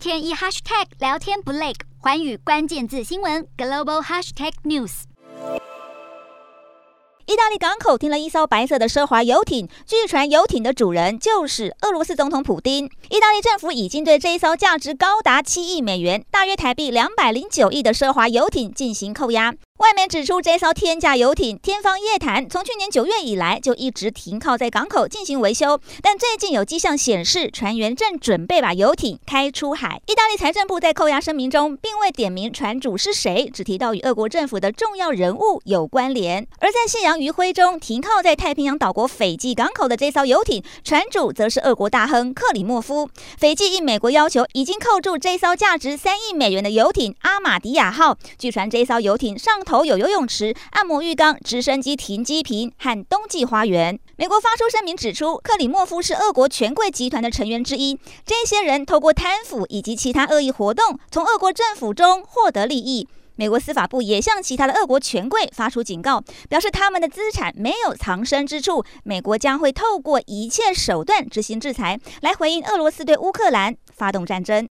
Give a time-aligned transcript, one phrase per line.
[0.00, 5.02] 天一 hashtag 聊天不累，环宇关键字新闻 global hashtag news。
[7.26, 12.86] 意大利港口停了一艘白色的奢华游艇，据传游艇的主人就是俄罗斯总统普丁。
[13.10, 19.52] 意大利政府已经对这一艘价值高达七亿美元（大约台币两百零九亿）的奢华游艇进行扣押。
[19.80, 30.02] 外媒指出，这艘天价游艇“天方夜谭”从去年九月以来就一直停靠在港口进行维修，但最近有迹象显示，船员正准备把游艇开出海。
[30.06, 36.46] 意大利财政部在扣押声明中并未点名船主是谁，只提到与俄国政府的重要人物有关联。
[36.58, 43.08] 而在夕阳余晖中停靠在太平洋岛国斐济港口的这艘游艇，船主则是俄国大亨克里莫夫。
[43.38, 48.18] 斐济应美国要求，已经扣住这艘价值三亿美元的游艇“阿玛迪亚号”。
[48.38, 53.96] 据传，这艘游艇上头有游泳池、按摩浴缸、直升机停机坪和冬季花园。
[54.16, 57.96] 美国发出声明指出，克里莫夫是俄国权贵集团的成员之一。
[58.26, 63.06] 这些人透过贪腐以及其他恶意活动，从俄国政府中获得利益。
[63.36, 68.84] 美国司法部也向其他的俄国权贵发出警告，表示他们的资产没有藏身之处。
[69.04, 74.68] 美国将会透过一切手段执行制裁，来回应俄罗斯对乌克兰发动战争。